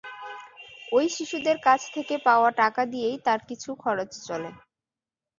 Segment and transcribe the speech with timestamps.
[0.91, 4.51] ওই শিশুদের কাছ থেকে পাওয়া টাকা দিয়েই তার কিছু খরচ চলে।